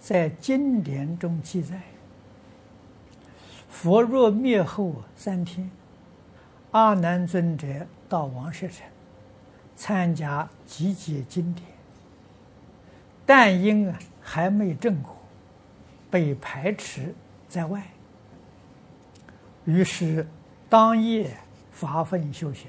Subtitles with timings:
[0.00, 1.82] 在经典中记载，
[3.68, 5.70] 佛若灭后三天，
[6.70, 8.86] 阿难尊者到王舍城
[9.76, 11.66] 参加集结经典，
[13.26, 15.14] 但因啊还没证果，
[16.10, 17.14] 被排斥
[17.46, 17.82] 在外。
[19.66, 20.26] 于是
[20.70, 21.36] 当夜
[21.70, 22.68] 发奋修行，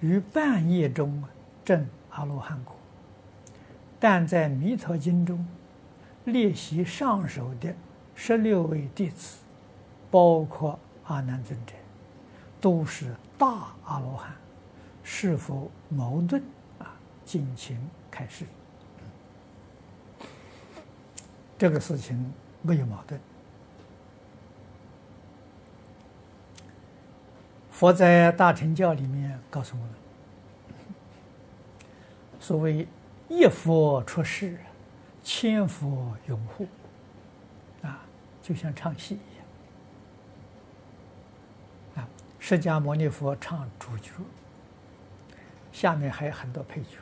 [0.00, 1.22] 于半夜中
[1.62, 2.74] 证阿罗汉果。
[4.00, 5.46] 但在《弥陀经》中，
[6.24, 7.74] 列席上首的
[8.14, 9.38] 十六位弟子，
[10.10, 11.74] 包括阿难尊者，
[12.60, 14.32] 都是大阿罗汉，
[15.02, 16.42] 是否矛盾
[16.78, 16.94] 啊？
[17.24, 17.78] 尽情
[18.10, 18.44] 开示。
[21.58, 23.20] 这个事情没有矛盾。
[27.70, 29.90] 佛在《大乘教》里面告诉我们，
[32.38, 32.86] 所谓。
[33.28, 34.58] 一佛出世，
[35.22, 36.66] 千佛拥护，
[37.82, 38.00] 啊，
[38.42, 39.36] 就像唱戏一
[41.98, 44.10] 样，啊，释迦牟尼佛唱主角，
[45.72, 46.98] 下面还有很多配角，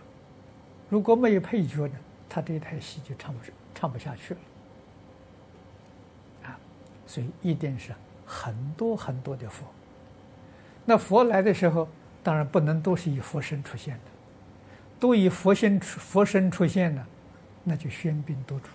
[0.89, 1.95] 如果没有配角呢，
[2.29, 3.41] 他这台戏就唱不
[3.75, 4.41] 唱不下去了，
[6.45, 6.59] 啊，
[7.07, 7.93] 所以一定是
[8.27, 9.65] 很多很多的佛，
[10.85, 11.89] 那佛来的时候，
[12.23, 14.01] 当然不能都是以佛身出现的。
[14.99, 17.07] 都以佛身出佛身出现了，
[17.65, 18.67] 那就喧宾夺主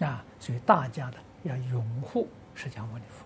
[0.00, 0.24] 了啊！
[0.38, 3.24] 所以大家的要拥护释迦牟尼佛。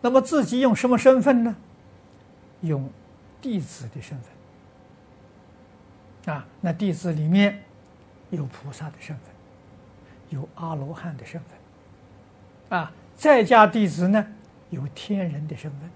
[0.00, 1.54] 那么自己用什么身份呢？
[2.62, 2.90] 用
[3.40, 4.18] 弟子的身
[6.24, 6.46] 份啊！
[6.60, 7.62] 那弟子里面
[8.30, 9.26] 有菩萨的身份，
[10.30, 12.92] 有阿罗汉的身份啊！
[13.14, 14.26] 在家弟子呢，
[14.70, 15.90] 有天人的身份，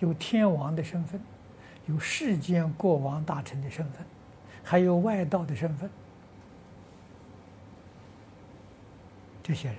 [0.00, 1.20] 有天王的身份。
[1.86, 4.06] 有世间国王大臣的身份，
[4.64, 5.90] 还有外道的身份，
[9.42, 9.76] 这些人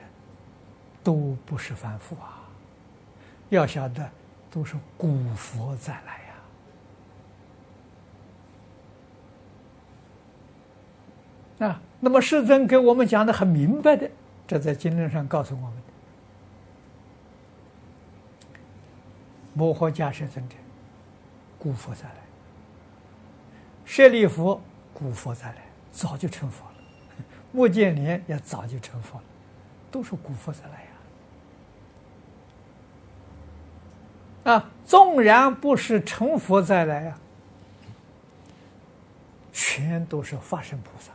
[1.03, 2.39] 都不是凡夫啊！
[3.49, 4.09] 要晓得，
[4.51, 6.21] 都是古佛再来
[11.59, 11.67] 呀！
[11.67, 14.09] 啊，那么世尊给我们讲的很明白的，
[14.47, 15.83] 这在经论上告诉我们的，
[19.53, 20.55] 摩诃迦叶尊者。
[21.59, 22.15] 古佛再来，
[23.85, 24.59] 舍利弗
[24.93, 26.75] 古佛再来，早就成佛了；
[27.51, 29.23] 目犍连也早就成佛了，
[29.91, 30.83] 都是古佛再来
[34.45, 34.53] 呀！
[34.53, 37.17] 啊，纵然不是成佛再来呀，
[39.51, 41.11] 全都是法身菩萨，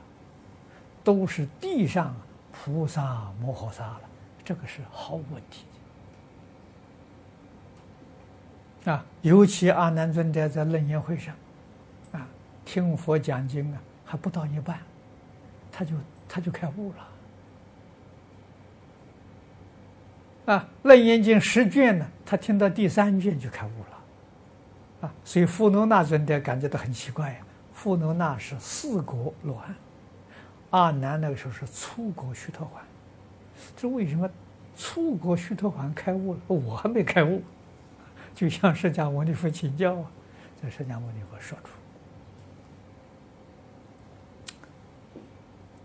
[1.04, 2.16] 都是地上
[2.50, 4.00] 菩萨摩诃萨了，
[4.44, 5.64] 这个是毫无问题
[8.84, 8.92] 的。
[8.92, 11.34] 啊，尤其阿难尊者在楞严会上，
[12.68, 14.78] 听佛讲经啊，还不到一半，
[15.72, 15.94] 他就
[16.28, 17.08] 他就开悟了。
[20.54, 25.08] 啊，楞严经十卷呢，他听到第三卷就开悟了。
[25.08, 27.38] 啊，所以富楼那尊者感觉到很奇怪呀。
[27.72, 29.74] 富楼那是四果罗汉，
[30.68, 32.70] 阿难那个时候是初国须陀洹，
[33.78, 34.28] 这为什么
[34.76, 37.42] 初国须陀洹开悟了，我还没开悟？
[38.34, 40.04] 就向释迦牟尼佛请教啊，
[40.60, 41.70] 这释迦牟尼佛说出：“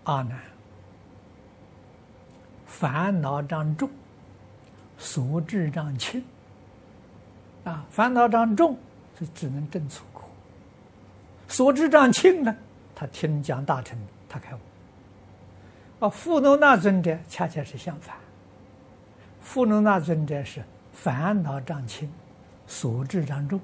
[0.03, 0.39] 阿难，
[2.65, 3.89] 烦恼障重，
[4.97, 6.23] 所知障轻。
[7.63, 8.77] 啊，烦恼障重
[9.17, 10.23] 是只能证粗果；
[11.47, 12.55] 所知障轻呢，
[12.93, 13.97] 他听讲大乘，
[14.27, 14.59] 他开悟。
[16.05, 18.15] 啊，富楼那尊者恰恰是相反，
[19.39, 22.11] 富楼那尊者是烦恼障轻。”
[22.65, 23.59] 所知障重，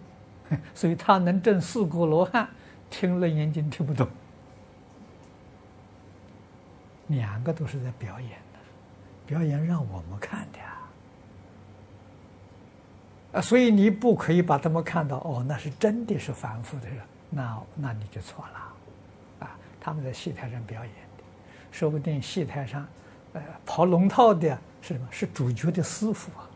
[0.75, 2.50] 所以他能证四果罗汉，
[2.89, 4.06] 听楞严经听不懂。
[7.09, 8.59] 两个都是在表演的，
[9.27, 10.77] 表演让我们看的呀。
[13.33, 16.97] 啊，所以你不可以把他们看到哦，那是真的是凡夫的人，
[17.29, 19.45] 那那你就错了。
[19.45, 21.23] 啊，他们在戏台上表演的，
[21.71, 22.88] 说不定戏台上，
[23.33, 25.07] 呃，跑龙套的是什么？
[25.12, 26.50] 是主角的师傅啊，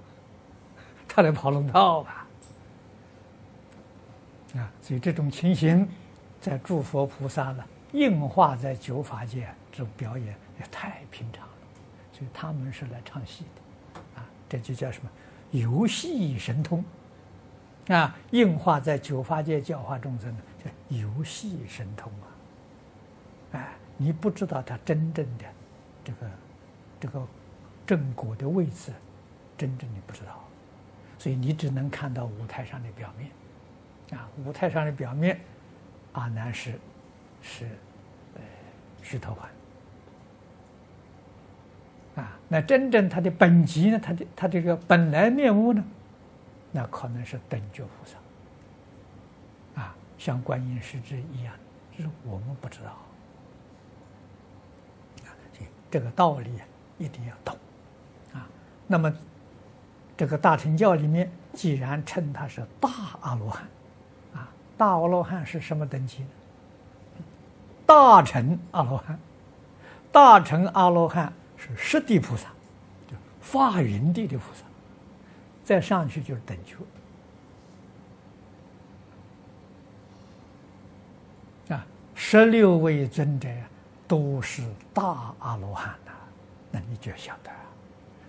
[1.08, 2.28] 他来跑龙套吧。
[4.56, 5.88] 啊，所以这种情形，
[6.42, 7.64] 在诸佛菩萨呢，
[7.94, 11.54] 硬化在九法界，这种表演也太平常了。
[12.12, 15.10] 所以他们是来唱戏的，啊，这就叫什么？
[15.52, 16.84] 游戏神通，
[17.88, 22.28] 啊，硬化在九法界教化众生呢，叫游戏神通啊。
[23.54, 25.46] 哎，你不知道他真正的
[26.04, 26.32] 这个
[27.00, 27.28] 这个
[27.86, 28.92] 正果的位置，
[29.58, 30.44] 真正你不知道，
[31.20, 33.30] 所以你只能看到舞台上的表面。
[34.20, 35.40] 啊，舞台上的表面，
[36.12, 36.80] 阿难是
[37.44, 37.66] 是
[38.36, 38.42] 呃
[39.04, 39.38] 须陀
[42.16, 44.00] 洹，啊，那真正他的本级呢？
[44.00, 45.84] 他的他这个本来面目呢？
[46.72, 51.54] 那可能是等觉菩萨，啊，像观音师之一样，
[51.96, 52.90] 就是我们不知道。
[55.28, 55.36] 啊，
[55.92, 56.50] 这个道理
[56.98, 57.56] 一定要懂，
[58.34, 58.48] 啊，
[58.88, 59.14] 那么
[60.16, 62.90] 这个大乘教里面，既然称他是大
[63.22, 63.68] 阿罗汉，
[64.34, 66.30] 啊，大阿罗汉是什么等级呢？
[67.86, 69.20] 大乘阿罗汉，
[70.12, 71.32] 大乘阿罗汉。
[71.66, 72.50] 是实地菩萨，
[73.08, 74.66] 就发云地的菩萨，
[75.64, 76.76] 再上去就是等觉
[81.74, 81.86] 啊。
[82.14, 83.48] 十六位尊者
[84.10, 84.62] 都是
[84.94, 86.12] 大阿罗汉呐，
[86.70, 87.50] 那你就晓得，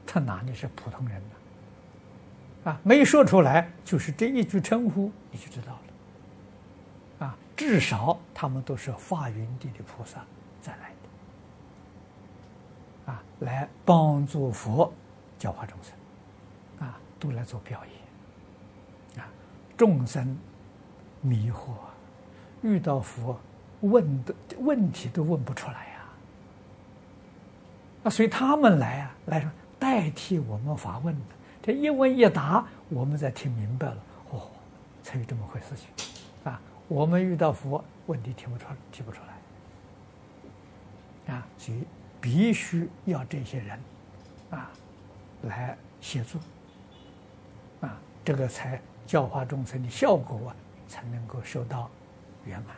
[0.07, 2.71] 他哪里是普通人呢？
[2.71, 5.81] 啊，没说出来，就是这一句称呼，你就知道了。
[7.57, 10.25] 至少他们都是发云地的菩萨
[10.61, 10.95] 再来。
[13.07, 14.91] 啊，来帮助佛
[15.39, 19.29] 教化众生，啊，都来做表演，啊，
[19.77, 20.39] 众生
[21.21, 21.75] 迷惑，
[22.63, 23.39] 遇到佛
[23.83, 26.05] 问的问题都问不出来呀，
[28.05, 33.99] 啊，所以他们来啊，来说代替我们发问的，这一问一答，我们才听明白了，
[34.31, 34.49] 哦，
[35.03, 35.91] 才有这么回事情，
[36.51, 36.59] 啊，
[36.89, 39.21] 我们遇到佛问题提不出提不出
[41.27, 41.85] 来，啊，所以。
[42.21, 43.79] 必须要这些人，
[44.49, 44.71] 啊，
[45.43, 46.39] 来协助，
[47.83, 50.57] 啊，这个才教化众生的效果啊，
[50.89, 51.91] 才能够收到
[52.47, 52.75] 圆满。